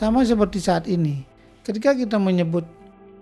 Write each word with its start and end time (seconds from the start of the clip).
sama 0.00 0.24
seperti 0.24 0.58
saat 0.64 0.88
ini. 0.88 1.28
Ketika 1.60 1.92
kita 1.92 2.16
menyebut 2.16 2.64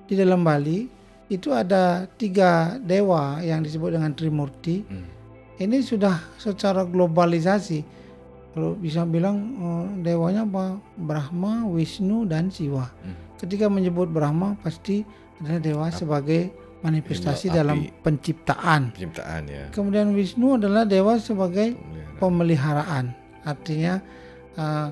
di 0.07 0.15
dalam 0.15 0.47
Bali 0.47 0.87
itu 1.27 1.51
ada 1.51 2.07
tiga 2.17 2.79
dewa 2.79 3.43
yang 3.43 3.67
disebut 3.67 3.99
dengan 3.99 4.15
Trimurti. 4.15 4.87
Hmm. 4.87 5.11
Ini 5.59 5.83
sudah 5.83 6.39
secara 6.39 6.87
globalisasi. 6.87 7.83
Kalau 8.55 8.79
bisa 8.79 9.03
bilang 9.03 9.37
eh, 9.59 9.87
dewanya 10.07 10.47
apa? 10.47 10.79
Brahma, 10.95 11.67
Wisnu 11.67 12.31
dan 12.31 12.49
Siwa. 12.55 12.87
Hmm. 13.03 13.19
Ketika 13.43 13.67
menyebut 13.67 14.07
Brahma 14.09 14.55
pasti 14.63 15.03
adalah 15.43 15.59
dewa 15.59 15.87
sebagai 15.91 16.55
manifestasi 16.79 17.51
Api. 17.51 17.57
dalam 17.59 17.79
penciptaan. 18.07 18.95
Penciptaan 18.95 19.43
ya. 19.51 19.65
Kemudian 19.75 20.15
Wisnu 20.15 20.63
adalah 20.63 20.87
dewa 20.87 21.19
sebagai 21.19 21.75
Pemeliharaan. 21.75 22.17
pemeliharaan. 22.23 23.05
Artinya 23.43 23.95
eh, 24.55 24.89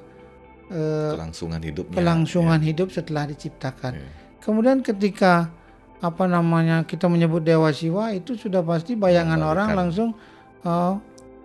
eh, 0.69 1.13
kelangsungan 1.15 1.61
hidupnya. 1.61 1.97
kelangsungan 1.97 2.61
hidup 2.61 2.89
setelah 2.91 3.27
diciptakan. 3.27 3.93
Ya. 3.97 4.09
Kemudian 4.41 4.81
ketika 4.81 5.51
apa 5.99 6.25
namanya 6.25 6.85
kita 6.85 7.09
menyebut 7.09 7.41
dewa 7.43 7.73
Siwa 7.73 8.13
itu 8.13 8.37
sudah 8.37 8.61
pasti 8.61 8.95
bayangan 8.95 9.41
orang 9.41 9.75
langsung 9.75 10.15
eh, 10.63 10.95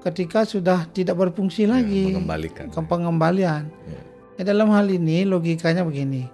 ketika 0.01 0.43
sudah 0.43 0.89
tidak 0.89 1.13
berfungsi 1.15 1.65
Ya, 1.65 1.77
lagi 1.77 2.13
mengembalikan. 2.13 2.67
ke 2.69 2.79
pengembalian. 2.81 3.69
Ya. 3.85 4.01
Ya, 4.37 4.43
dalam 4.47 4.73
hal 4.73 4.89
ini 4.89 5.21
logikanya 5.23 5.85
begini. 5.85 6.25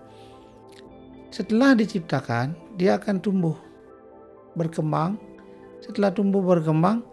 Setelah 1.28 1.76
diciptakan, 1.76 2.56
dia 2.73 2.95
akan 2.95 3.20
tumbuh, 3.20 3.58
berkembang. 4.56 5.20
Setelah 5.83 6.09
tumbuh 6.09 6.39
berkembang, 6.39 7.04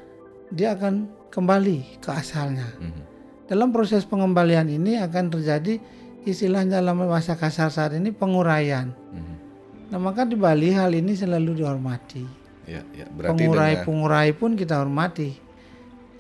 dia 0.49 0.73
akan 0.73 1.11
kembali 1.29 1.99
ke 1.99 2.11
asalnya. 2.15 2.71
Mhm. 2.79 3.03
Dalam 3.45 3.71
proses 3.71 4.09
pengembalian 4.09 4.73
ini 4.73 4.97
akan 4.97 5.29
terjadi 5.29 5.77
istilahnya 6.25 6.81
dalam 6.81 7.05
bahasa 7.05 7.37
kasar 7.37 7.69
saat 7.69 7.93
ini 7.93 8.09
penguraian. 8.09 8.89
Mhm. 8.91 9.35
Nah, 9.93 10.01
maka 10.01 10.25
di 10.25 10.35
Bali 10.35 10.73
hal 10.73 10.97
ini 10.97 11.13
selalu 11.13 11.61
dihormati. 11.61 12.25
Ya, 12.65 12.81
ya. 12.97 13.05
Berarti 13.13 13.37
dengan 13.37 13.37
Pengurai-pengurai 13.37 14.31
pun 14.33 14.57
kita 14.57 14.81
hormati. 14.81 15.37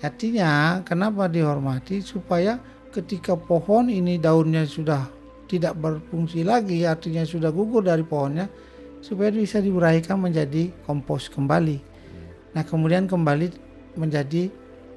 Artinya, 0.05 0.85
kenapa 0.85 1.25
dihormati? 1.33 2.05
Supaya 2.05 2.61
ketika 2.93 3.33
pohon 3.35 3.89
ini 3.89 4.21
daunnya 4.21 4.69
sudah 4.69 5.09
tidak 5.49 5.81
berfungsi 5.81 6.45
lagi, 6.45 6.85
artinya 6.85 7.25
sudah 7.25 7.49
gugur 7.49 7.89
dari 7.89 8.05
pohonnya, 8.05 8.53
supaya 9.01 9.33
bisa 9.33 9.65
diuraikan 9.65 10.21
menjadi 10.21 10.69
kompos 10.85 11.33
kembali. 11.33 11.81
Nah, 12.53 12.63
kemudian 12.69 13.09
kembali 13.09 13.49
menjadi 13.97 14.53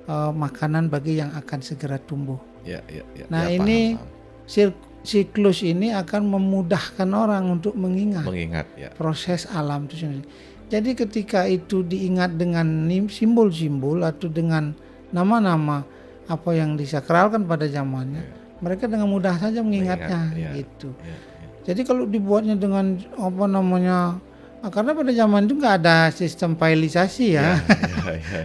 eh, 0.08 0.32
makanan 0.32 0.88
bagi 0.88 1.20
yang 1.20 1.32
akan 1.32 1.60
segera 1.60 2.00
tumbuh. 2.00 2.40
ya, 2.64 2.80
ya, 2.88 3.04
ya. 3.16 3.26
Nah, 3.28 3.48
Ya, 3.48 3.56
paham, 3.56 3.64
ini 3.64 3.80
paham. 3.96 4.08
Sir- 4.48 4.80
siklus 5.04 5.64
ini 5.64 5.92
akan 5.92 6.28
memudahkan 6.28 7.08
orang 7.08 7.48
untuk 7.48 7.76
mengingat 7.76 8.28
mengingat 8.28 8.68
ya. 8.76 8.92
proses 8.92 9.48
alam 9.48 9.88
itu 9.88 9.96
sendiri. 10.00 10.28
Jadi 10.68 11.00
ketika 11.00 11.48
itu 11.48 11.80
diingat 11.80 12.36
dengan 12.36 12.68
simbol-simbol 13.08 14.04
atau 14.04 14.28
dengan 14.28 14.76
nama-nama 15.10 15.88
apa 16.28 16.52
yang 16.52 16.76
disakralkan 16.76 17.48
pada 17.48 17.64
zamannya, 17.68 18.28
mereka 18.60 18.84
dengan 18.84 19.08
mudah 19.08 19.40
saja 19.40 19.64
mengingatnya 19.64 20.28
Mengingat, 20.28 20.52
ya. 20.52 20.60
gitu. 20.60 20.90
Ya, 21.00 21.16
ya. 21.16 21.48
Jadi 21.72 21.82
kalau 21.88 22.04
dibuatnya 22.04 22.60
dengan 22.60 23.00
apa 23.16 23.46
namanya 23.48 24.20
ah, 24.60 24.68
karena 24.68 24.92
pada 24.92 25.12
zaman 25.12 25.48
itu 25.48 25.56
nggak 25.56 25.76
ada 25.88 26.12
sistem 26.12 26.60
failisasi 26.60 27.40
ya. 27.40 27.56
ya, 27.56 27.64
ya, 27.64 27.97
ya. 28.10 28.42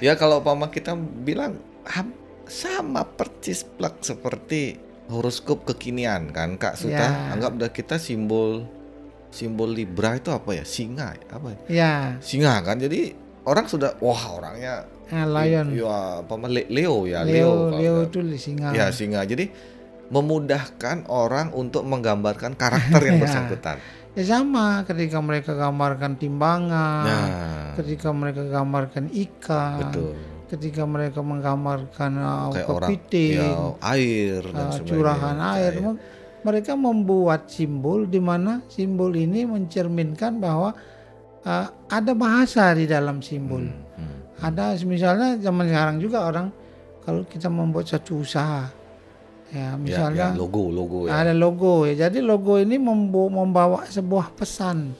Ya, 0.00 0.12
kalau 0.14 0.40
Pama 0.40 0.68
kita 0.68 0.92
bilang 0.96 1.58
sama 2.44 3.04
percis 3.06 3.64
plak 3.64 4.00
seperti 4.00 4.76
horoskop 5.06 5.64
kekinian 5.64 6.28
kan 6.28 6.54
Kak 6.54 6.76
Suta 6.76 6.96
Ya. 7.04 7.30
anggap 7.30 7.56
dah 7.56 7.68
kita 7.68 7.96
simbol 7.96 8.64
simbol 9.28 9.68
Libra 9.68 10.14
itu 10.14 10.28
apa 10.28 10.52
ya 10.52 10.64
singa 10.64 11.12
ya? 11.12 11.24
apa 11.30 11.46
ya? 11.46 11.58
Ya, 11.66 11.92
singa 12.20 12.60
kan 12.60 12.78
jadi 12.78 13.12
orang 13.42 13.66
sudah 13.66 13.96
wah 13.98 14.32
orangnya 14.32 14.88
ah, 15.08 15.26
lion. 15.26 15.72
ya 15.72 16.20
apa 16.20 16.34
Leo 16.46 17.04
ya 17.04 17.20
Leo, 17.22 17.68
kalau 17.68 17.76
Leo 17.76 17.94
nggak- 17.98 18.08
itu 18.10 18.18
singa. 18.38 18.68
ya 18.72 18.88
singa 18.88 19.20
jadi 19.22 19.48
memudahkan 20.06 21.08
orang 21.08 21.50
untuk 21.52 21.82
menggambarkan 21.82 22.54
karakter 22.54 23.00
yang 23.02 23.16
Ya. 23.18 23.22
bersangkutan 23.24 23.76
Ya 24.14 24.22
sama 24.22 24.86
ketika 24.86 25.18
mereka 25.18 25.58
gambarkan 25.58 26.14
timbangan, 26.14 27.02
nah 27.02 27.26
ketika 27.74 28.14
mereka 28.14 28.46
gambarkan 28.46 29.10
ikan, 29.10 29.90
betul 29.90 30.14
ketika 30.54 30.84
mereka 30.84 31.20
menggambarkan 31.24 32.12
uh, 32.20 32.50
kepiting, 32.52 33.42
ya 33.42 33.74
air 33.90 34.40
dan 34.52 34.70
uh, 34.70 34.78
curahan 34.84 35.36
air, 35.56 35.80
Air. 35.80 35.96
Mereka 36.44 36.76
membuat 36.76 37.48
simbol 37.48 38.04
di 38.04 38.20
mana 38.20 38.60
simbol 38.68 39.16
ini 39.16 39.48
mencerminkan 39.48 40.36
bahwa 40.36 40.76
uh, 41.42 41.66
ada 41.88 42.12
bahasa 42.12 42.76
di 42.76 42.84
dalam 42.84 43.24
simbol. 43.24 43.64
Hmm, 43.64 43.96
hmm. 43.96 44.18
Ada 44.44 44.76
misalnya 44.84 45.40
zaman 45.40 45.72
sekarang 45.72 45.96
juga 46.04 46.28
orang 46.28 46.52
kalau 47.00 47.24
kita 47.24 47.48
membuat 47.48 47.88
satu 47.88 48.20
usaha, 48.20 48.68
ya 49.54 49.70
Ya, 49.72 49.78
misalnya 49.78 50.34
ya, 50.34 50.36
logo 50.36 50.68
logo 50.74 50.98
ya 51.06 51.14
ada 51.22 51.30
logo 51.30 51.86
ya. 51.86 51.94
Jadi 52.10 52.18
logo 52.18 52.58
ini 52.58 52.74
membawa 52.76 53.86
sebuah 53.86 54.34
pesan. 54.34 54.90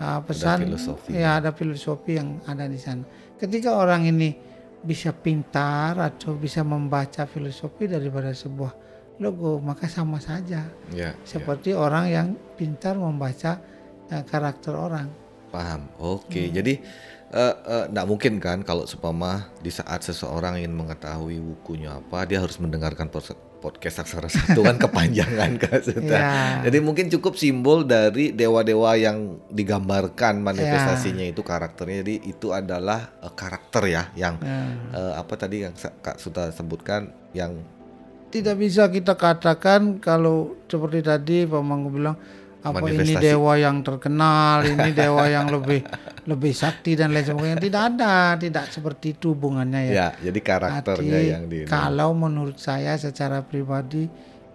Ah, 0.00 0.20
pesan 0.24 0.64
filosofi. 0.68 1.12
ya 1.12 1.40
ada 1.40 1.52
filosofi 1.52 2.16
yang 2.20 2.40
ada 2.44 2.64
di 2.68 2.76
sana. 2.76 3.04
Ketika 3.40 3.76
orang 3.76 4.04
ini 4.08 4.32
bisa 4.80 5.12
pintar 5.12 5.96
atau 6.00 6.36
bisa 6.36 6.64
membaca 6.64 7.24
filosofi 7.28 7.84
daripada 7.88 8.32
sebuah 8.32 8.72
logo, 9.20 9.60
maka 9.60 9.84
sama 9.88 10.16
saja 10.16 10.64
ya, 10.92 11.08
ya. 11.08 11.10
seperti 11.24 11.76
orang 11.76 12.08
yang 12.08 12.28
pintar 12.56 12.96
membaca 12.96 13.60
eh, 14.08 14.24
karakter 14.24 14.72
orang. 14.72 15.08
Paham. 15.52 15.88
Oke, 16.00 16.48
Hmm. 16.48 16.54
jadi 16.56 16.74
tidak 17.30 18.06
mungkin 18.10 18.42
kan 18.42 18.58
kalau 18.66 18.90
supama 18.90 19.54
di 19.62 19.70
saat 19.70 20.02
seseorang 20.02 20.58
ingin 20.58 20.74
mengetahui 20.74 21.38
bukunya 21.38 21.94
apa, 21.94 22.26
dia 22.26 22.42
harus 22.42 22.58
mendengarkan 22.58 23.06
podcast 23.60 24.02
Aksara 24.02 24.26
Satu 24.26 24.64
kan 24.64 24.80
kepanjangan 24.88 25.50
kan. 25.56 25.78
Suta. 25.78 26.16
Ya. 26.16 26.32
Jadi 26.64 26.80
mungkin 26.80 27.06
cukup 27.06 27.36
simbol 27.36 27.84
dari 27.84 28.32
dewa-dewa 28.32 28.96
yang 28.96 29.38
digambarkan 29.46 30.40
manifestasinya 30.40 31.22
itu 31.22 31.40
karakternya. 31.40 32.00
Jadi 32.00 32.14
itu 32.26 32.50
adalah 32.50 33.14
eh, 33.20 33.30
karakter 33.30 33.82
ya 33.86 34.02
yang 34.16 34.40
Ya. 34.40 34.64
eh, 34.90 35.12
apa 35.14 35.36
tadi 35.36 35.62
yang 35.62 35.72
Kak 35.76 36.16
Suta 36.16 36.48
sebutkan 36.50 37.12
yang 37.30 37.54
Tidak 38.30 38.54
bisa 38.54 38.86
kita 38.86 39.14
katakan 39.14 39.98
kalau 39.98 40.54
seperti 40.64 41.02
tadi 41.02 41.36
Pak 41.44 41.60
Mangku 41.60 41.90
bilang 41.90 42.14
apa 42.60 42.84
ini 42.92 43.16
dewa 43.16 43.56
yang 43.56 43.80
terkenal, 43.80 44.60
ini 44.68 44.92
dewa 44.92 45.24
yang 45.28 45.48
lebih 45.48 45.80
lebih 46.30 46.52
sakti 46.52 46.92
dan 46.92 47.16
lain 47.16 47.24
sebagainya. 47.24 47.58
Tidak 47.58 47.82
ada, 47.96 48.36
tidak 48.36 48.68
seperti 48.68 49.16
itu 49.16 49.32
hubungannya 49.32 49.80
ya. 49.88 49.92
ya 49.92 50.08
jadi 50.28 50.40
karakternya 50.44 51.18
Arti, 51.18 51.32
yang 51.32 51.44
di 51.48 51.58
kalau 51.64 52.12
menurut 52.12 52.60
saya 52.60 53.00
secara 53.00 53.40
pribadi 53.40 54.06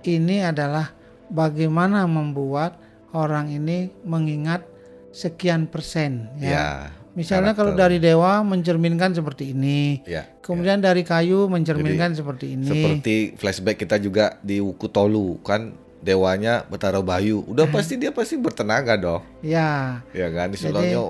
ini 0.05 0.45
adalah 0.45 0.93
bagaimana 1.33 2.05
membuat 2.05 2.77
orang 3.17 3.49
ini 3.49 3.89
mengingat 4.05 4.61
sekian 5.09 5.65
persen 5.65 6.29
ya. 6.37 6.51
ya 6.51 6.69
Misalnya 7.15 7.55
kalau 7.55 7.71
karakter. 7.71 7.95
dari 7.95 7.97
dewa 8.03 8.43
mencerminkan 8.43 9.15
seperti 9.15 9.55
ini, 9.55 10.03
ya 10.03 10.35
kemudian 10.43 10.83
dari 10.83 10.99
kayu 11.07 11.47
mencerminkan 11.47 12.11
seperti 12.11 12.59
ini. 12.59 12.67
Seperti 12.67 13.15
flashback 13.39 13.87
kita 13.87 13.95
juga 14.03 14.35
di 14.43 14.59
Wuku 14.59 14.91
Tolu 14.91 15.39
kan 15.39 15.84
dewanya 16.05 16.61
Betara 16.69 17.01
Bayu. 17.01 17.41
Udah 17.43 17.65
pasti 17.73 17.97
dia 17.97 18.13
pasti 18.13 18.37
bertenaga 18.37 18.93
dong. 18.93 19.25
Ya, 19.41 20.05
Ya 20.13 20.29
kan 20.29 20.53
istilahnya 20.53 21.01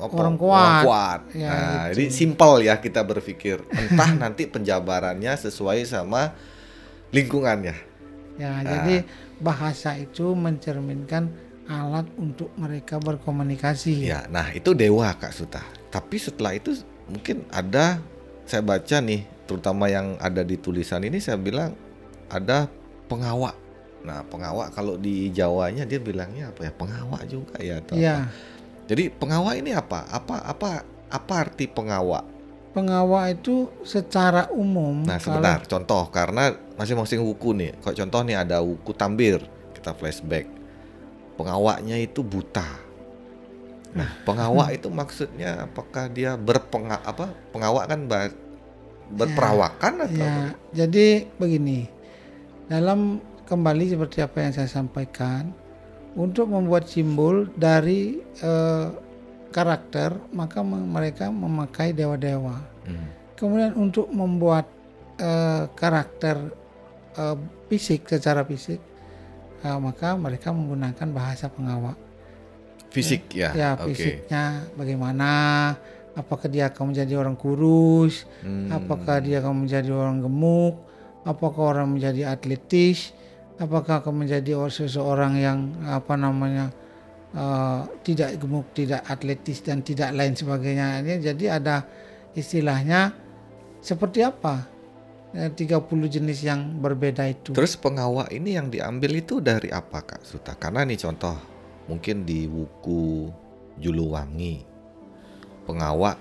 apa, 0.00 0.14
orang 0.16 0.34
kuat. 0.34 0.82
kuat. 0.82 1.20
Ya, 1.36 1.50
nah, 1.52 1.84
jadi 1.92 2.08
simpel 2.08 2.64
ya 2.64 2.80
kita 2.80 3.04
berpikir. 3.04 3.60
Entah 3.68 4.10
nanti 4.24 4.48
penjabarannya 4.48 5.36
sesuai 5.36 5.84
sama 5.84 6.32
lingkungannya. 7.12 7.76
Ya, 8.40 8.50
Ah. 8.50 8.64
jadi 8.64 9.04
bahasa 9.38 9.94
itu 9.94 10.32
mencerminkan 10.32 11.28
alat 11.68 12.08
untuk 12.16 12.50
mereka 12.56 12.96
berkomunikasi. 12.98 14.08
Ya, 14.08 14.24
nah 14.26 14.48
itu 14.50 14.72
dewa 14.72 15.12
Kak 15.14 15.30
Suta. 15.30 15.62
Tapi 15.92 16.16
setelah 16.16 16.56
itu 16.56 16.72
mungkin 17.06 17.44
ada 17.52 18.00
saya 18.42 18.64
baca 18.64 18.98
nih, 18.98 19.22
terutama 19.46 19.86
yang 19.86 20.16
ada 20.18 20.42
di 20.42 20.56
tulisan 20.56 21.04
ini 21.04 21.20
saya 21.20 21.38
bilang 21.38 21.76
ada 22.26 22.66
pengawak. 23.06 23.54
Nah, 24.02 24.26
pengawak 24.26 24.74
kalau 24.74 24.98
di 24.98 25.30
Jawanya 25.30 25.86
dia 25.86 26.02
bilangnya 26.02 26.50
apa 26.50 26.66
ya? 26.66 26.72
Pengawak 26.74 27.22
juga 27.26 27.56
ya 27.62 27.78
atau 27.78 27.94
apa? 27.94 28.02
Ya, 28.02 28.16
Jadi 28.90 29.08
pengawak 29.08 29.54
ini 29.56 29.70
apa? 29.72 30.04
Apa 30.10 30.42
apa 30.42 30.70
apa 31.08 31.32
arti 31.38 31.66
pengawak? 31.66 32.24
pengawak 32.72 33.36
itu 33.36 33.68
secara 33.84 34.48
umum 34.48 35.04
Nah, 35.04 35.20
kalau- 35.20 35.44
sebentar, 35.44 35.60
contoh 35.68 36.08
karena 36.08 36.56
masing-masing 36.74 37.20
wuku 37.20 37.52
nih. 37.52 37.76
Kalau 37.84 37.92
contoh 38.00 38.20
nih 38.24 38.36
ada 38.40 38.64
wuku 38.64 38.96
Tambir, 38.96 39.44
kita 39.76 39.92
flashback. 39.92 40.48
Pengawaknya 41.36 42.00
itu 42.00 42.24
buta. 42.24 42.64
Nah, 43.92 44.08
pengawak 44.26 44.72
itu 44.72 44.88
maksudnya 44.88 45.68
apakah 45.68 46.08
dia 46.08 46.32
berpenga 46.40 46.96
apa? 47.04 47.28
Pengawak 47.52 47.92
kan 47.92 48.08
ba- 48.08 48.32
berperawakan 49.12 50.08
atau 50.08 50.24
Ya, 50.24 50.34
jadi 50.72 51.28
begini. 51.36 51.92
Dalam 52.72 53.20
kembali 53.52 53.84
seperti 53.92 54.24
apa 54.24 54.40
yang 54.40 54.52
saya 54.56 54.64
sampaikan 54.64 55.52
untuk 56.16 56.48
membuat 56.48 56.88
simbol 56.88 57.52
dari 57.52 58.16
eh, 58.40 58.88
karakter 59.52 60.16
maka 60.32 60.64
me- 60.64 60.88
mereka 60.88 61.28
memakai 61.28 61.92
dewa-dewa. 61.92 62.56
Hmm. 62.88 63.12
Kemudian 63.36 63.76
untuk 63.76 64.08
membuat 64.08 64.64
eh, 65.20 65.68
karakter 65.76 66.48
eh, 67.12 67.36
fisik 67.68 68.08
secara 68.08 68.40
fisik 68.48 68.80
eh, 69.60 69.78
maka 69.78 70.16
mereka 70.16 70.48
menggunakan 70.48 71.12
bahasa 71.12 71.52
pengawak. 71.52 72.00
Fisik 72.88 73.36
ya. 73.36 73.52
Ya 73.52 73.76
Oke. 73.76 73.92
fisiknya 73.92 74.64
bagaimana? 74.80 75.28
Apakah 76.12 76.44
dia 76.48 76.68
akan 76.68 76.92
menjadi 76.92 77.16
orang 77.20 77.36
kurus? 77.36 78.24
Hmm. 78.44 78.68
Apakah 78.68 79.20
dia 79.20 79.40
akan 79.44 79.64
menjadi 79.64 79.92
orang 79.92 80.20
gemuk? 80.20 80.76
Apakah 81.24 81.76
orang 81.76 81.88
menjadi 81.96 82.32
atletis? 82.32 83.16
Apakah 83.60 84.00
akan 84.00 84.24
menjadi 84.24 84.56
or- 84.56 84.72
seseorang 84.72 85.36
yang 85.36 85.58
apa 85.84 86.16
namanya 86.16 86.72
eh, 87.32 87.80
tidak 88.04 88.40
gemuk, 88.40 88.72
tidak 88.72 89.04
atletis 89.08 89.60
dan 89.60 89.84
tidak 89.84 90.12
lain 90.16 90.32
sebagainya? 90.32 91.04
Ini 91.04 91.14
jadi 91.20 91.60
ada 91.60 91.84
istilahnya 92.32 93.12
seperti 93.82 94.24
apa? 94.24 94.68
Eh, 95.32 95.48
30 95.48 95.88
jenis 96.12 96.44
yang 96.44 96.80
berbeda 96.80 97.24
itu. 97.24 97.56
Terus 97.56 97.76
pengawak 97.80 98.28
ini 98.32 98.56
yang 98.56 98.68
diambil 98.68 99.16
itu 99.16 99.40
dari 99.40 99.72
apa 99.72 100.04
Kak 100.04 100.22
Suta? 100.28 100.52
Karena 100.56 100.84
nih 100.84 101.00
contoh 101.00 101.36
mungkin 101.88 102.28
di 102.28 102.46
buku 102.46 103.32
Juluwangi 103.80 104.60
pengawak 105.64 106.18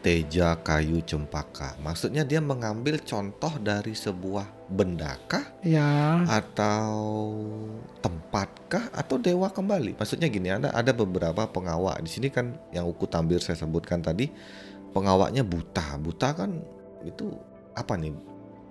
teja 0.00 0.54
kayu 0.62 1.02
cempaka. 1.02 1.74
Maksudnya 1.82 2.22
dia 2.22 2.38
mengambil 2.38 2.98
contoh 3.02 3.50
dari 3.58 3.92
sebuah 3.92 4.46
bendakah 4.68 5.42
Ya, 5.64 6.22
atau 6.28 6.94
tempatkah 7.98 8.92
atau 8.94 9.16
dewa 9.18 9.50
kembali? 9.50 9.98
Maksudnya 9.98 10.30
gini 10.30 10.52
ada 10.54 10.70
ada 10.70 10.92
beberapa 10.94 11.48
pengawak 11.50 11.98
di 12.04 12.10
sini 12.10 12.28
kan 12.30 12.54
yang 12.70 12.86
Uku 12.86 13.08
Tambir 13.10 13.42
saya 13.42 13.58
sebutkan 13.58 14.00
tadi 14.04 14.30
pengawaknya 14.94 15.42
buta. 15.42 15.98
Buta 15.98 16.34
kan 16.36 16.56
itu 17.02 17.34
apa 17.74 17.98
nih? 17.98 18.14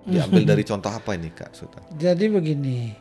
Diambil 0.08 0.42
dari 0.56 0.62
contoh 0.64 0.88
apa 0.88 1.12
ini 1.14 1.28
Kak 1.32 1.52
Suta? 1.52 1.80
jadi 1.96 2.30
begini. 2.32 2.94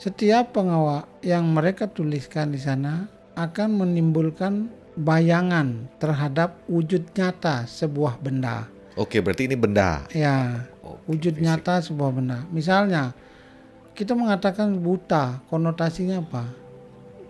Setiap 0.00 0.56
pengawak 0.56 1.04
yang 1.20 1.44
mereka 1.52 1.84
tuliskan 1.84 2.56
di 2.56 2.60
sana 2.60 3.04
akan 3.36 3.84
menimbulkan 3.84 4.72
bayangan 4.94 5.86
terhadap 5.96 6.58
wujud 6.66 7.06
nyata 7.14 7.64
sebuah 7.64 8.18
benda. 8.18 8.66
Oke, 8.94 9.22
berarti 9.22 9.46
ini 9.46 9.56
benda. 9.56 10.04
Ya, 10.10 10.66
wujud 11.06 11.38
fisik. 11.38 11.44
nyata 11.46 11.80
sebuah 11.80 12.10
benda. 12.10 12.38
Misalnya, 12.50 13.14
kita 13.94 14.12
mengatakan 14.12 14.76
buta, 14.76 15.40
konotasinya 15.46 16.20
apa? 16.20 16.44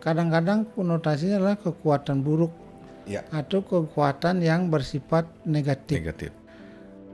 Kadang-kadang 0.01 0.65
konotasinya 0.73 1.37
adalah 1.37 1.59
kekuatan 1.59 2.25
buruk 2.25 2.53
Ya, 3.05 3.27
atau 3.35 3.59
kekuatan 3.61 4.39
yang 4.39 4.71
bersifat 4.71 5.27
negatif. 5.43 5.99
negatif. 5.99 6.31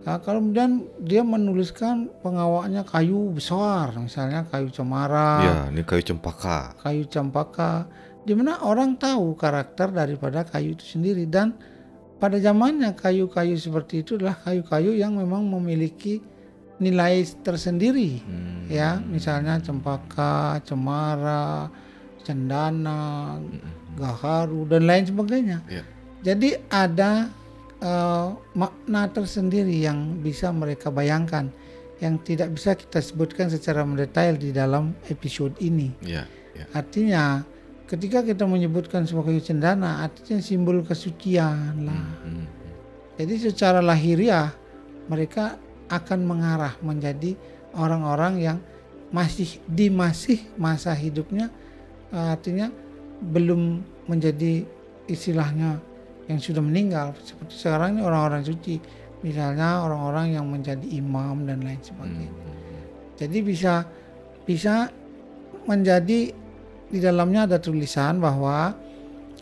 Nah, 0.05 0.21
kalau 0.21 0.39
kemudian 0.39 0.87
dia 1.03 1.25
menuliskan 1.25 2.07
pengawaknya 2.21 2.85
kayu 2.85 3.33
besar, 3.33 3.91
misalnya 3.97 4.45
kayu 4.47 4.71
cemara, 4.71 5.43
Ya, 5.43 5.57
ini 5.73 5.83
kayu 5.83 6.05
cempaka. 6.05 6.77
kayu 6.79 7.03
cempaka, 7.09 7.89
di 8.27 8.35
mana 8.35 8.59
orang 8.67 8.99
tahu 8.99 9.39
karakter 9.39 9.95
daripada 9.95 10.43
kayu 10.43 10.75
itu 10.75 10.99
sendiri 10.99 11.31
dan 11.31 11.55
pada 12.19 12.41
zamannya 12.43 12.97
kayu-kayu 12.97 13.55
seperti 13.55 14.03
itu 14.03 14.19
adalah 14.19 14.35
kayu-kayu 14.43 14.99
yang 14.99 15.15
memang 15.15 15.47
memiliki 15.47 16.19
nilai 16.77 17.25
tersendiri 17.41 18.21
Hmm. 18.21 18.69
ya 18.69 19.01
misalnya 19.01 19.63
cempaka, 19.63 20.61
cemara, 20.67 21.71
cendana, 22.27 23.39
gaharu 23.97 24.67
dan 24.69 24.83
lain 24.85 25.05
sebagainya. 25.07 25.59
Ya. 25.71 25.87
Jadi 26.27 26.59
ada 26.69 27.31
eh, 27.79 28.29
makna 28.57 29.07
tersendiri 29.13 29.73
yang 29.85 30.19
bisa 30.21 30.51
mereka 30.51 30.91
bayangkan 30.91 31.53
yang 32.01 32.21
tidak 32.25 32.53
bisa 32.53 32.77
kita 32.77 33.01
sebutkan 33.01 33.49
secara 33.49 33.85
mendetail 33.85 34.37
di 34.37 34.53
dalam 34.53 34.93
episode 35.09 35.57
ini. 35.65 35.93
Ya, 36.05 36.29
ya. 36.53 36.65
Artinya 36.77 37.41
ketika 37.87 38.23
kita 38.27 38.45
menyebutkan 38.45 39.07
sebagai 39.07 39.39
cendana 39.39 40.03
artinya 40.03 40.43
simbol 40.43 40.83
kesucian 40.83 41.87
lah. 41.87 42.03
Hmm. 42.27 42.47
Jadi 43.17 43.49
secara 43.49 43.81
lahiriah 43.81 44.53
mereka 45.07 45.57
akan 45.87 46.27
mengarah 46.27 46.75
menjadi 46.83 47.39
orang-orang 47.79 48.35
yang 48.43 48.59
masih 49.15 49.63
di 49.71 49.87
masih 49.87 50.43
masa 50.59 50.91
hidupnya 50.93 51.47
eh, 52.11 52.29
artinya 52.35 52.69
belum 53.23 53.81
menjadi 54.11 54.67
istilahnya 55.07 55.79
yang 56.27 56.43
sudah 56.43 56.59
meninggal 56.59 57.15
seperti 57.23 57.55
sekarang 57.55 57.97
ini 57.97 58.03
orang-orang 58.03 58.43
suci 58.43 58.83
misalnya 59.23 59.87
orang-orang 59.87 60.35
yang 60.35 60.47
menjadi 60.51 60.85
imam 60.91 61.47
dan 61.47 61.63
lain 61.63 61.79
sebagainya. 61.81 62.35
Hmm. 62.35 62.55
Jadi 63.17 63.39
bisa 63.47 63.87
bisa 64.43 64.91
menjadi 65.71 66.35
di 66.91 66.99
dalamnya 67.03 67.51
ada 67.51 67.59
tulisan 67.59 68.23
bahwa 68.23 68.75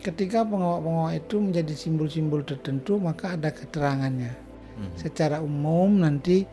ketika 0.01 0.45
pengawak-pengawak 0.45 1.13
itu 1.17 1.35
menjadi 1.41 1.73
simbol-simbol 1.73 2.41
tertentu 2.45 2.97
maka 3.01 3.33
ada 3.37 3.49
keterangannya. 3.53 4.33
Hmm. 4.75 4.91
Secara 4.97 5.39
umum 5.41 6.01
nanti 6.01 6.45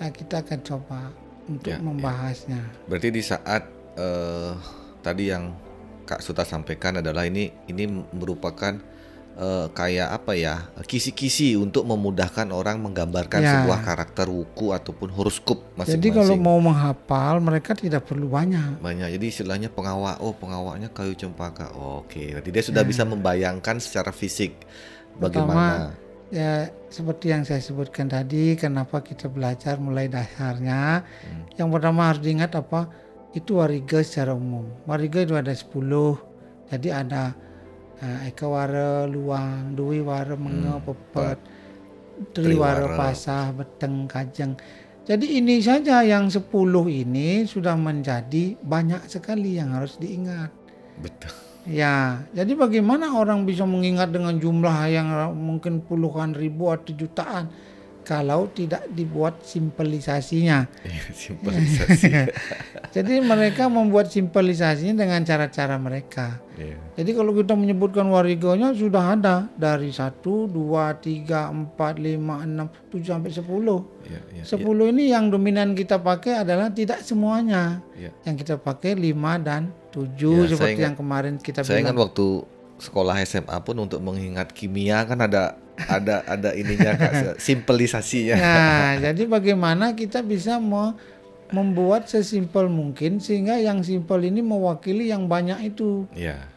eh, 0.00 0.12
kita 0.12 0.42
akan 0.42 0.60
coba 0.66 1.00
untuk 1.48 1.72
Ya, 1.72 1.78
ya. 1.78 1.84
membahasnya. 1.84 2.62
Berarti 2.88 3.08
di 3.12 3.22
saat 3.22 3.66
eh, 3.96 4.52
tadi 5.00 5.30
yang 5.30 5.52
Kak 6.04 6.20
Suta 6.20 6.42
sampaikan 6.42 6.98
adalah 6.98 7.24
ini 7.24 7.48
ini 7.70 7.86
merupakan 8.12 8.76
eh, 9.38 9.66
kayak 9.72 10.08
apa 10.12 10.32
ya 10.36 10.54
kisi-kisi 10.84 11.56
untuk 11.56 11.88
memudahkan 11.88 12.52
orang 12.52 12.80
menggambarkan 12.82 13.40
Ya. 13.40 13.64
sebuah 13.64 13.80
karakter 13.80 14.28
wuku 14.28 14.70
ataupun 14.76 15.08
horoskop 15.12 15.62
masing-masing. 15.74 15.98
Jadi 15.98 16.08
kalau 16.12 16.34
mau 16.36 16.58
menghafal 16.60 17.40
mereka 17.40 17.72
tidak 17.72 18.04
perlu 18.04 18.28
banyak. 18.28 18.78
banyak 18.78 19.08
jadi 19.16 19.26
istilahnya 19.28 19.68
pengawak 19.72 20.20
oh 20.20 20.36
pengawaknya 20.36 20.92
kayu 20.92 21.16
cempaka 21.16 21.72
oke 21.72 22.20
berarti 22.38 22.50
dia 22.52 22.64
sudah 22.64 22.82
bisa 22.84 23.02
membayangkan 23.08 23.80
secara 23.80 24.12
fisik 24.12 24.54
bagaimana 25.16 25.96
Ya 26.32 26.72
seperti 26.88 27.28
yang 27.28 27.44
saya 27.44 27.60
sebutkan 27.60 28.08
tadi 28.08 28.56
kenapa 28.56 29.04
kita 29.04 29.28
belajar 29.28 29.76
mulai 29.76 30.08
dasarnya. 30.08 31.04
Hmm. 31.04 31.44
Yang 31.60 31.68
pertama 31.76 32.08
harus 32.08 32.24
diingat 32.24 32.56
apa? 32.56 32.88
Itu 33.36 33.60
wariga 33.60 34.00
secara 34.00 34.32
umum. 34.32 34.64
Wariga 34.88 35.20
itu 35.20 35.36
ada 35.36 35.52
10. 35.52 36.16
Jadi 36.72 36.88
ada 36.88 37.36
Eka 38.02 38.46
Wara, 38.50 39.06
Luang, 39.06 39.78
Dwi 39.78 40.02
Wara, 40.02 40.34
Menge, 40.34 40.82
Pepet, 40.82 41.38
Triwara, 42.34 42.90
Triwara. 42.90 42.96
Pasah, 42.98 43.54
Beteng, 43.54 44.10
Kajeng. 44.10 44.58
Jadi 45.02 45.38
ini 45.38 45.58
saja 45.58 46.02
yang 46.06 46.30
10 46.30 46.46
ini 46.86 47.42
sudah 47.42 47.74
menjadi 47.74 48.54
banyak 48.58 49.06
sekali 49.10 49.58
yang 49.58 49.74
harus 49.74 49.98
diingat. 49.98 50.50
betul 51.02 51.34
Ya, 51.62 52.26
jadi 52.34 52.58
bagaimana 52.58 53.14
orang 53.14 53.46
bisa 53.46 53.62
mengingat 53.62 54.10
dengan 54.10 54.34
jumlah 54.34 54.82
yang 54.90 55.14
mungkin 55.38 55.78
puluhan 55.78 56.34
ribu 56.34 56.74
atau 56.74 56.90
jutaan 56.90 57.54
kalau 58.02 58.46
tidak 58.48 58.84
dibuat 58.88 59.40
simpelisasinya. 59.40 60.66
Iya, 60.82 61.02
simpelisasi 61.08 62.10
Jadi 62.94 63.18
mereka 63.18 63.66
membuat 63.66 64.08
simpelisasinya 64.08 64.94
dengan 64.98 65.22
cara-cara 65.22 65.74
mereka. 65.76 66.42
Iya. 66.54 66.76
Jadi 66.92 67.10
kalau 67.12 67.32
kita 67.32 67.54
menyebutkan 67.54 68.04
warigonya 68.06 68.70
sudah 68.72 69.16
ada 69.16 69.48
dari 69.54 69.88
1, 69.88 70.12
2, 70.44 70.52
3, 71.00 71.48
4, 71.48 71.72
5, 71.96 72.44
6, 72.44 72.68
7 72.92 73.08
sampai 73.08 73.30
10. 73.32 73.40
Iya, 74.04 74.20
iya, 74.34 74.44
10 74.44 74.60
ini 74.88 75.04
yang 75.08 75.28
dominan 75.28 75.72
kita 75.72 75.96
pakai 75.96 76.42
adalah 76.42 76.68
tidak 76.68 77.00
semuanya. 77.00 77.80
iya. 77.94 78.12
Yang 78.22 78.44
kita 78.44 78.54
pakai 78.58 78.92
5 78.92 79.08
dan 79.38 79.72
7 79.88 80.04
Ya, 80.12 80.44
saya 80.44 80.50
seperti 80.50 80.72
ingat- 80.74 80.84
yang 80.84 80.96
kemarin 80.96 81.34
kita 81.38 81.60
saya 81.62 81.80
ingat 81.80 81.92
bilang. 81.92 82.04
waktu 82.06 82.26
sekolah 82.82 83.14
SMA 83.22 83.54
pun 83.62 83.78
untuk 83.78 84.02
mengingat 84.02 84.50
kimia 84.50 85.06
kan 85.06 85.22
ada 85.22 85.54
ada 85.80 86.26
ada 86.26 86.50
ininya 86.52 86.92
kak 86.92 87.12
simpelisasinya 87.46 88.34
Nah, 88.34 88.90
jadi 89.00 89.22
bagaimana 89.24 89.94
kita 89.94 90.20
bisa 90.20 90.58
me- 90.58 90.98
membuat 91.48 92.08
sesimpel 92.08 92.66
mungkin 92.66 93.20
sehingga 93.20 93.56
yang 93.56 93.80
simpel 93.80 94.18
ini 94.20 94.40
mewakili 94.40 95.08
yang 95.08 95.28
banyak 95.28 95.68
itu. 95.68 96.08
ya 96.12 96.48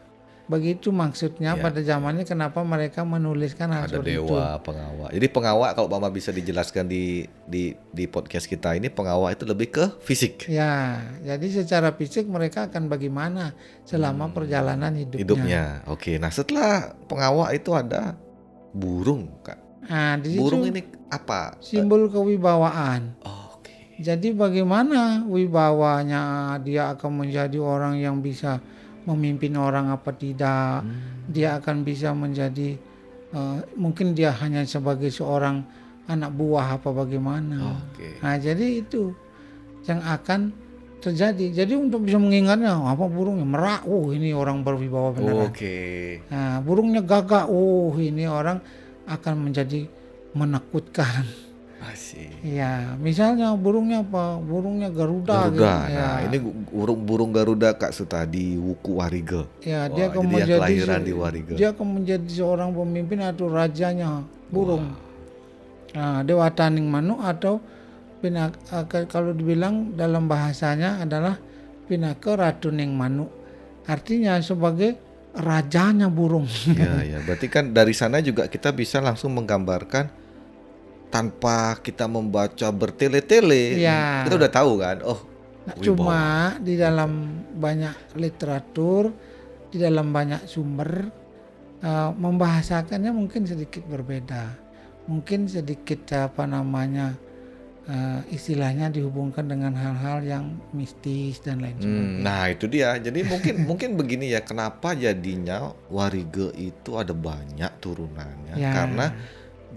Begitu 0.46 0.88
maksudnya 0.88 1.52
Ya, 1.52 1.60
pada 1.60 1.78
zamannya 1.78 2.22
kenapa 2.22 2.62
mereka 2.62 3.02
menuliskan 3.02 3.66
hal 3.68 3.84
ada 3.84 3.98
seperti 3.98 4.14
itu. 4.14 4.26
dewa 4.26 4.58
pengawak 4.58 5.10
jadi 5.10 5.26
pengawak 5.26 5.70
kalau 5.74 5.88
mama 5.88 6.06
bisa 6.08 6.30
dijelaskan 6.30 6.86
di 6.86 7.02
di 7.42 7.62
di 7.90 8.06
podcast 8.06 8.46
kita 8.46 8.72
ini 8.72 8.86
pengawak 8.86 9.34
itu 9.34 9.44
lebih 9.44 9.68
ke 9.68 9.84
fisik 10.00 10.46
Ya, 10.46 11.02
jadi 11.20 11.46
secara 11.52 11.90
fisik 11.92 12.26
mereka 12.26 12.66
akan 12.66 12.86
bagaimana 12.86 13.58
selama 13.82 14.30
perjalanan 14.30 14.90
hidupnya. 14.92 15.12
Hmm. 15.12 15.20
hidupnya 15.20 15.62
oke 15.86 16.12
nah 16.16 16.30
setelah 16.30 16.70
pengawak 17.04 17.50
itu 17.52 17.70
ada 17.70 18.14
burung 18.70 19.26
kak 19.42 19.58
Nah, 19.82 20.18
di 20.18 20.30
situ 20.30 20.42
burung 20.42 20.62
ini 20.64 20.82
apa 21.06 21.58
simbol 21.60 22.06
kewibawaan. 22.06 23.14
Oh, 23.22 23.54
oke 23.54 23.70
Jadi 23.96 24.30
bagaimana 24.30 25.22
wibawanya 25.22 26.22
dia 26.58 26.90
akan 26.90 27.22
menjadi 27.22 27.54
orang 27.56 27.94
yang 27.96 28.18
bisa 28.18 28.58
memimpin 29.06 29.54
orang 29.56 29.94
apa 29.94 30.10
tidak? 30.12 30.82
Hmm. 30.82 31.30
Dia 31.30 31.56
akan 31.62 31.86
bisa 31.86 32.10
menjadi 32.12 32.76
eh, 33.32 33.58
mungkin 33.78 34.12
dia 34.12 34.34
hanya 34.42 34.66
sebagai 34.66 35.08
seorang 35.08 35.62
anak 36.06 36.30
buah 36.34 36.78
apa 36.78 36.90
bagaimana? 36.94 37.82
Oke. 37.90 38.22
Nah, 38.22 38.38
jadi 38.38 38.82
itu 38.82 39.10
yang 39.86 40.02
akan 40.02 40.54
terjadi. 41.02 41.62
Jadi 41.62 41.74
untuk 41.78 42.02
bisa 42.06 42.18
mengingatnya 42.18 42.74
apa 42.74 43.06
burungnya 43.06 43.46
merak, 43.46 43.82
oh 43.86 44.10
ini 44.10 44.34
orang 44.34 44.66
berwibawa 44.66 45.14
beneran. 45.14 45.50
Oke. 45.50 45.78
Nah, 46.30 46.58
burungnya 46.62 47.02
gagak, 47.02 47.46
oh 47.46 47.94
ini 47.98 48.26
orang 48.26 48.58
akan 49.06 49.34
menjadi 49.38 49.86
menakutkan. 50.34 51.45
Masih. 51.86 52.26
Ya, 52.42 52.98
misalnya 52.98 53.54
burungnya 53.54 54.02
apa? 54.02 54.42
Burungnya 54.42 54.90
Garuda. 54.90 55.46
gitu. 55.46 55.62
Garuda. 55.62 55.74
Ya, 55.86 56.02
Nah, 56.02 56.18
ini 56.26 56.36
burung 56.66 57.00
burung 57.06 57.30
Garuda 57.30 57.70
Kak 57.72 57.94
Suta 57.94 58.26
di 58.26 58.58
Wuku 58.58 58.98
Warige. 58.98 59.46
ya 59.62 59.86
Wah, 59.86 59.94
dia 59.94 60.04
akan 60.10 60.18
yang 60.18 60.26
menjadi 60.34 60.58
kelahiran 60.58 61.00
di 61.00 61.12
Warige. 61.14 61.54
dia 61.54 61.68
akan 61.70 61.86
menjadi 62.02 62.26
seorang 62.28 62.70
pemimpin 62.74 63.18
atau 63.22 63.46
rajanya 63.46 64.26
burung. 64.50 64.98
Nah, 65.94 66.26
Dewa 66.26 66.50
Taning 66.50 66.90
Manu 66.90 67.22
atau 67.22 67.62
pinak 68.18 68.58
eh, 68.68 69.06
kalau 69.06 69.30
dibilang 69.30 69.94
dalam 69.94 70.26
bahasanya 70.26 71.00
adalah 71.00 71.38
Pinaka 71.86 72.34
Ratuning 72.34 72.90
Manu. 72.92 73.30
Artinya 73.86 74.42
sebagai 74.42 74.98
rajanya 75.32 76.10
burung. 76.10 76.50
Ya, 76.74 76.98
ya. 77.06 77.18
Berarti 77.22 77.46
kan 77.46 77.70
dari 77.70 77.94
sana 77.94 78.18
juga 78.18 78.50
kita 78.50 78.74
bisa 78.74 78.98
langsung 78.98 79.30
menggambarkan 79.38 80.10
tanpa 81.08 81.78
kita 81.78 82.04
membaca 82.06 82.68
bertele-tele. 82.68 83.78
Iya. 83.78 84.26
Kita 84.26 84.34
udah 84.36 84.52
tahu 84.52 84.72
kan. 84.78 84.98
Oh, 85.02 85.20
Nah, 85.66 85.74
cuma 85.82 86.20
di 86.62 86.78
dalam 86.78 87.10
banyak 87.50 88.14
literatur, 88.14 89.10
di 89.66 89.82
dalam 89.82 90.14
banyak 90.14 90.46
sumber 90.46 91.10
eh, 91.82 92.10
membahasakannya 92.14 93.10
mungkin 93.10 93.42
sedikit 93.44 93.82
berbeda. 93.82 94.54
Mungkin 95.06 95.50
sedikit 95.50 96.06
apa 96.14 96.46
namanya 96.46 97.18
eh, 97.84 98.20
istilahnya 98.30 98.90
dihubungkan 98.90 99.46
dengan 99.46 99.74
hal-hal 99.74 100.22
yang 100.22 100.44
mistis 100.70 101.42
dan 101.42 101.58
lain 101.58 101.74
Hmm, 101.74 101.82
sebagainya. 101.82 102.22
nah 102.22 102.42
itu 102.46 102.64
dia. 102.66 102.90
Jadi 102.98 103.20
mungkin 103.26 103.54
mungkin 103.68 103.90
begini 103.94 104.34
ya, 104.34 104.46
kenapa 104.46 104.94
jadinya 104.94 105.74
Warige 105.90 106.54
itu 106.54 106.94
ada 106.94 107.10
banyak 107.10 107.72
turunannya? 107.78 108.54
Ya. 108.54 108.70
Karena 108.70 109.06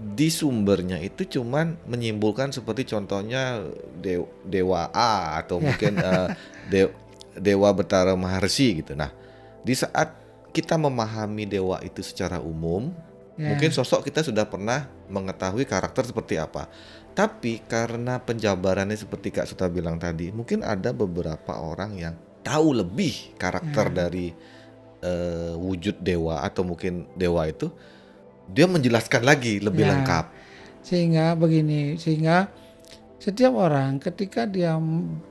di 0.00 0.32
sumbernya 0.32 0.96
itu 0.96 1.28
cuman 1.28 1.76
menyimpulkan 1.84 2.48
seperti 2.50 2.88
contohnya 2.88 3.60
de- 4.00 4.24
dewa 4.48 4.88
A 4.90 5.36
atau 5.36 5.60
Ya. 5.60 5.64
mungkin 5.68 5.92
eh, 6.00 6.28
de- 6.72 6.94
dewa 7.36 7.68
Betara 7.76 8.16
Maharsi 8.16 8.80
gitu. 8.80 8.96
Nah, 8.96 9.12
di 9.60 9.76
saat 9.76 10.16
kita 10.50 10.80
memahami 10.80 11.44
dewa 11.44 11.78
itu 11.84 12.00
secara 12.00 12.40
umum, 12.40 12.90
Ya. 13.36 13.52
mungkin 13.52 13.70
sosok 13.70 14.08
kita 14.08 14.24
sudah 14.24 14.48
pernah 14.48 14.88
mengetahui 15.06 15.68
karakter 15.68 16.08
seperti 16.08 16.40
apa. 16.40 16.66
Tapi 17.12 17.60
karena 17.68 18.16
penjabarannya 18.18 18.96
seperti 18.96 19.30
Kak 19.30 19.46
Suta 19.46 19.68
bilang 19.68 20.00
tadi, 20.00 20.32
mungkin 20.32 20.64
ada 20.64 20.96
beberapa 20.96 21.60
orang 21.60 22.00
yang 22.00 22.14
tahu 22.40 22.72
lebih 22.72 23.36
karakter 23.36 23.92
Ya. 23.92 24.08
dari 24.08 24.32
eh, 25.00 25.56
wujud 25.56 25.96
dewa 26.00 26.44
atau 26.44 26.60
mungkin 26.60 27.08
dewa 27.16 27.48
itu, 27.48 27.72
dia 28.50 28.66
menjelaskan 28.66 29.22
lagi 29.22 29.62
lebih 29.62 29.86
Ya. 29.86 29.90
lengkap. 29.94 30.24
Sehingga 30.80 31.36
begini, 31.36 31.96
sehingga 32.00 32.50
setiap 33.20 33.52
orang 33.52 34.00
ketika 34.00 34.48
dia 34.48 34.74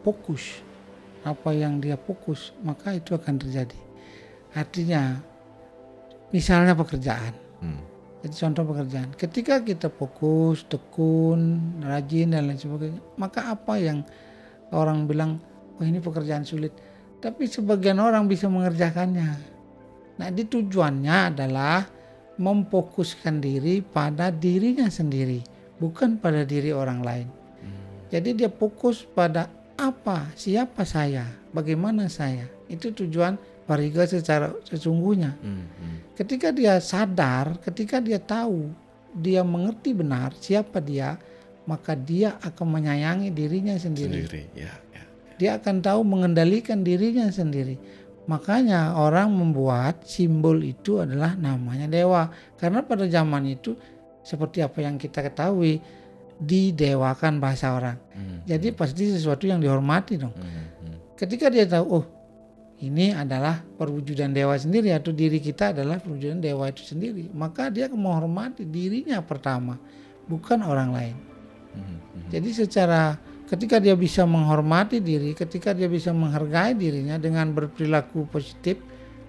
fokus 0.06 0.62
apa 1.26 1.52
yang 1.52 1.84
dia 1.84 2.00
fokus, 2.00 2.56
maka 2.64 2.96
itu 2.96 3.12
akan 3.12 3.36
terjadi. 3.42 3.76
Artinya 4.56 5.20
misalnya 6.32 6.78
pekerjaan. 6.78 7.34
Hmm. 7.60 7.82
Jadi 8.20 8.36
contoh 8.36 8.64
pekerjaan. 8.68 9.10
Ketika 9.16 9.64
kita 9.64 9.88
fokus, 9.92 10.68
tekun, 10.68 11.60
rajin 11.84 12.36
dan 12.36 12.52
lain 12.52 12.60
sebagainya, 12.60 13.00
maka 13.16 13.52
apa 13.56 13.80
yang 13.80 14.04
orang 14.76 15.08
bilang, 15.08 15.40
"Oh, 15.80 15.84
ini 15.84 16.04
pekerjaan 16.04 16.44
sulit." 16.44 16.76
Tapi 17.20 17.48
sebagian 17.48 18.00
orang 18.00 18.28
bisa 18.28 18.48
mengerjakannya. 18.48 19.30
Nah, 20.20 20.28
di 20.36 20.44
tujuannya 20.44 21.36
adalah 21.36 21.84
memfokuskan 22.40 23.44
diri 23.44 23.84
pada 23.84 24.32
dirinya 24.32 24.88
sendiri, 24.88 25.44
bukan 25.78 26.16
pada 26.16 26.48
diri 26.48 26.72
orang 26.72 27.04
lain. 27.04 27.28
Jadi 28.10 28.34
dia 28.34 28.50
fokus 28.50 29.06
pada 29.06 29.46
apa, 29.78 30.34
siapa 30.34 30.82
saya, 30.82 31.30
bagaimana 31.54 32.10
saya. 32.10 32.50
Itu 32.66 32.90
tujuan 32.90 33.38
Pariga 33.70 34.02
secara 34.10 34.50
sesungguhnya. 34.66 35.38
Hmm, 35.46 35.70
hmm. 35.70 36.18
Ketika 36.18 36.50
dia 36.50 36.82
sadar, 36.82 37.62
ketika 37.62 38.02
dia 38.02 38.18
tahu, 38.18 38.74
dia 39.14 39.46
mengerti 39.46 39.94
benar 39.94 40.34
siapa 40.42 40.82
dia, 40.82 41.22
maka 41.70 41.94
dia 41.94 42.34
akan 42.42 42.66
menyayangi 42.66 43.30
dirinya 43.30 43.78
sendiri. 43.78 44.26
Sendiri, 44.26 44.44
ya, 44.58 44.74
ya. 44.90 45.04
Dia 45.38 45.52
akan 45.62 45.86
tahu 45.86 46.02
mengendalikan 46.02 46.82
dirinya 46.82 47.30
sendiri. 47.30 47.78
Makanya 48.30 48.94
orang 48.94 49.34
membuat 49.34 50.06
simbol 50.06 50.62
itu 50.62 51.02
adalah 51.02 51.34
namanya 51.34 51.90
dewa. 51.90 52.30
Karena 52.62 52.86
pada 52.86 53.10
zaman 53.10 53.50
itu 53.50 53.74
seperti 54.22 54.62
apa 54.62 54.86
yang 54.86 55.02
kita 55.02 55.26
ketahui 55.26 55.82
didewakan 56.38 57.42
bahasa 57.42 57.74
orang. 57.74 57.98
Hmm, 58.14 58.46
Jadi 58.46 58.70
pasti 58.72 59.10
sesuatu 59.10 59.50
yang 59.50 59.58
dihormati 59.58 60.22
dong. 60.22 60.32
hmm, 60.38 60.46
hmm. 60.46 60.96
Ketika 61.18 61.50
dia 61.50 61.66
tahu, 61.66 61.86
oh 61.90 62.06
ini 62.80 63.12
adalah 63.12 63.60
perwujudan 63.60 64.32
dewa 64.32 64.56
sendiri 64.56 64.96
atau 64.96 65.12
diri 65.12 65.42
kita 65.44 65.76
adalah 65.76 66.00
perwujudan 66.00 66.40
dewa 66.40 66.70
itu 66.72 66.86
sendiri, 66.86 67.28
maka 67.36 67.68
dia 67.68 67.92
menghormati 67.92 68.64
dirinya 68.64 69.20
pertama, 69.20 69.76
bukan 70.30 70.64
orang 70.64 70.90
lain. 70.94 71.16
Hmm, 71.76 71.98
hmm. 71.98 72.30
Jadi 72.32 72.50
secara 72.56 73.20
ketika 73.50 73.82
dia 73.82 73.98
bisa 73.98 74.30
menghormati 74.30 75.02
diri, 75.02 75.34
ketika 75.34 75.74
dia 75.74 75.90
bisa 75.90 76.14
menghargai 76.14 76.78
dirinya 76.78 77.18
dengan 77.18 77.50
berperilaku 77.52 78.30
positif, 78.30 78.78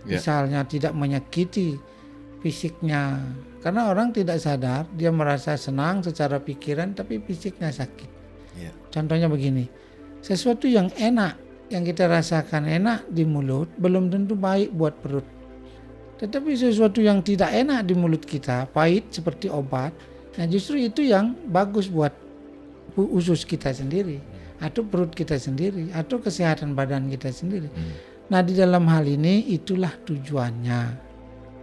Ya. 0.01 0.17
misalnya 0.17 0.65
tidak 0.65 0.97
menyakiti 0.97 1.77
fisiknya, 2.41 3.21
karena 3.61 3.93
orang 3.93 4.17
tidak 4.17 4.41
sadar 4.41 4.89
dia 4.97 5.13
merasa 5.13 5.61
senang 5.61 6.01
secara 6.01 6.41
pikiran 6.41 6.97
tapi 6.97 7.21
fisiknya 7.21 7.69
sakit. 7.69 8.09
Ya. 8.57 8.73
Contohnya 8.89 9.29
begini, 9.29 9.69
sesuatu 10.25 10.65
yang 10.65 10.89
enak 10.97 11.37
yang 11.69 11.85
kita 11.85 12.09
rasakan 12.09 12.65
enak 12.65 13.13
di 13.13 13.29
mulut 13.29 13.69
belum 13.77 14.09
tentu 14.09 14.35
baik 14.41 14.73
buat 14.73 14.97
perut. 15.05 15.27
Tetapi 16.17 16.53
sesuatu 16.53 17.01
yang 17.05 17.21
tidak 17.21 17.53
enak 17.53 17.85
di 17.85 17.93
mulut 17.97 18.25
kita, 18.25 18.73
pahit 18.73 19.09
seperti 19.13 19.53
obat, 19.53 19.93
nah 20.37 20.45
justru 20.49 20.81
itu 20.81 21.05
yang 21.05 21.37
bagus 21.49 21.93
buat 21.93 22.13
usus 22.97 23.47
kita 23.47 23.71
sendiri, 23.71 24.19
atau 24.59 24.83
perut 24.83 25.15
kita 25.15 25.39
sendiri, 25.39 25.95
atau 25.95 26.19
kesehatan 26.19 26.75
badan 26.75 27.07
kita 27.09 27.31
sendiri. 27.31 27.71
Hmm. 27.71 27.95
Nah 28.31 28.41
di 28.47 28.55
dalam 28.55 28.87
hal 28.87 29.07
ini 29.07 29.51
itulah 29.51 29.91
tujuannya. 30.07 31.11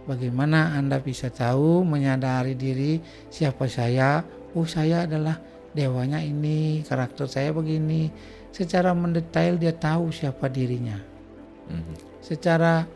Bagaimana 0.08 0.72
Anda 0.72 1.00
bisa 1.04 1.28
tahu, 1.28 1.84
menyadari 1.84 2.56
diri 2.56 2.96
siapa 3.28 3.68
saya, 3.68 4.24
oh 4.56 4.64
saya 4.64 5.04
adalah 5.04 5.36
dewanya 5.76 6.20
ini, 6.24 6.80
karakter 6.84 7.28
saya 7.28 7.52
begini. 7.52 8.08
Secara 8.48 8.96
mendetail 8.96 9.60
dia 9.60 9.76
tahu 9.76 10.08
siapa 10.08 10.48
dirinya. 10.48 10.96
Hmm. 11.68 11.92
Secara 12.24 12.88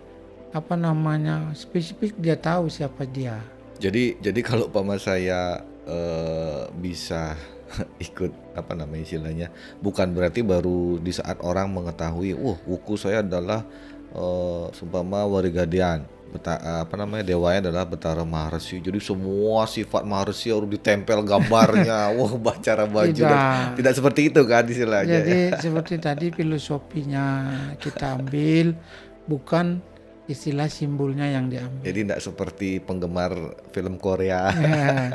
apa 0.53 0.75
namanya 0.77 1.53
spesifik 1.57 2.17
dia 2.21 2.37
tahu 2.37 2.69
siapa 2.69 3.09
dia. 3.09 3.41
Jadi 3.81 4.21
jadi 4.21 4.41
kalau 4.45 4.69
pama 4.69 5.01
saya 5.01 5.65
eh, 5.89 6.69
bisa 6.77 7.37
ikut 8.07 8.33
apa 8.55 8.73
namanya 8.73 9.03
istilahnya 9.03 9.49
bukan 9.79 10.13
berarti 10.13 10.41
baru 10.41 10.97
di 10.99 11.11
saat 11.11 11.41
orang 11.41 11.73
mengetahui 11.73 12.35
wah 12.35 12.59
wuku 12.63 12.95
saya 12.95 13.21
adalah 13.21 13.65
eh, 14.11 14.67
sumpama 14.73 15.25
warigadian 15.25 16.05
Beta, 16.33 16.57
apa 16.81 16.97
namanya 16.97 17.29
dewanya 17.29 17.69
adalah 17.69 17.85
Betara 17.85 18.25
Maharsi 18.25 18.81
jadi 18.81 18.97
semua 18.97 19.69
sifat 19.69 20.01
Maharsi 20.01 20.49
harus 20.49 20.65
ditempel 20.67 21.21
gambarnya 21.21 22.09
wah 22.17 22.33
bacara 22.35 22.89
baju 22.89 23.13
dan- 23.13 23.77
Tidak. 23.77 23.77
tidak 23.77 23.93
seperti 23.93 24.21
itu 24.33 24.41
kan 24.49 24.65
istilahnya 24.65 25.13
Jadi 25.21 25.37
ya. 25.53 25.61
seperti 25.69 25.95
tadi 26.01 26.27
filosofinya 26.33 27.27
kita 27.77 28.17
ambil 28.17 28.73
bukan 29.29 29.85
istilah 30.25 30.73
simbolnya 30.73 31.29
yang 31.29 31.53
diambil. 31.53 31.85
jadi 31.85 31.99
tidak 32.01 32.21
seperti 32.25 32.81
penggemar 32.81 33.37
film 33.69 34.01
Korea 34.01 34.49
Ya, 34.57 35.13